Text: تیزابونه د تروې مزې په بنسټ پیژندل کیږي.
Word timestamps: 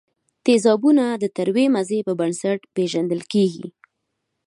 تیزابونه 0.45 1.05
د 1.23 1.23
تروې 1.37 1.65
مزې 1.75 1.99
په 2.07 2.13
بنسټ 2.19 2.59
پیژندل 2.75 3.21
کیږي. 3.31 3.67